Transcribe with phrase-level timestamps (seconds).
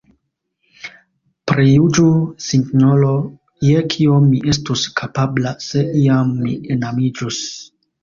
[1.51, 2.05] Prijuĝu,
[2.47, 3.13] sinjoro,
[3.69, 7.43] je kio mi estus kapabla, se iam mi enamiĝus!